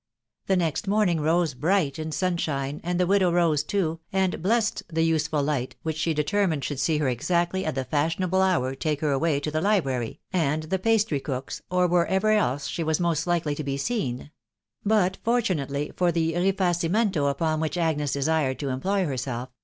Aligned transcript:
The 0.47 0.55
next 0.55 0.87
morning 0.87 1.21
rose 1.21 1.53
bright 1.53 1.99
in 1.99 2.11
sunshine, 2.11 2.79
and^the 2.83 3.07
widow 3.07 3.31
rose 3.31 3.63
too, 3.63 3.99
and" 4.11 4.41
blessed 4.41 4.81
the 4.91 5.03
useful 5.03 5.43
light," 5.43 5.75
which 5.83 5.95
she 5.97 6.11
determined 6.15 6.63
should 6.63 6.79
see 6.79 6.97
her 6.97 7.07
exactly 7.07 7.63
at 7.67 7.75
the 7.75 7.83
fashionable 7.85 8.41
hour 8.41 8.73
take 8.73 9.01
her 9.01 9.15
way 9.19 9.39
to 9.39 9.51
the 9.51 9.61
library, 9.61 10.19
and 10.33 10.63
the 10.63 10.79
pastry 10.79 11.19
cook's, 11.19 11.61
or 11.69 11.85
wherever 11.85 12.31
else 12.31 12.65
she 12.67 12.83
wss 12.83 12.99
most 12.99 13.27
likely 13.27 13.53
to 13.53 13.63
be 13.63 13.77
seen; 13.77 14.31
but, 14.83 15.19
fortunately 15.23 15.91
for 15.95 16.11
the 16.11 16.33
rtfacimento 16.33 17.29
upon 17.29 17.59
which 17.59 17.77
Agnes 17.77 18.11
desired 18.13 18.57
to 18.57 18.69
employ 18.69 19.05
Yieisdf. 19.05 19.49